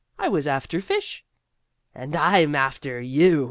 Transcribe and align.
"I 0.17 0.29
was 0.29 0.47
after 0.47 0.81
fish." 0.81 1.23
"And 1.93 2.15
I'm 2.15 2.55
after 2.55 2.99
you!" 2.99 3.39